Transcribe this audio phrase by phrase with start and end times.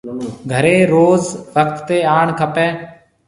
[0.51, 1.23] گھريَ روز
[1.55, 2.67] وقت تي آڻ کپيَ۔